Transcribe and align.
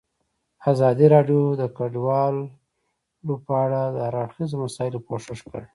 ازادي 0.71 1.05
راډیو 1.15 1.41
د 1.61 1.63
کډوال 1.77 2.35
په 3.45 3.53
اړه 3.65 3.81
د 3.95 3.97
هر 4.07 4.15
اړخیزو 4.23 4.55
مسایلو 4.65 5.05
پوښښ 5.07 5.39
کړی. 5.51 5.65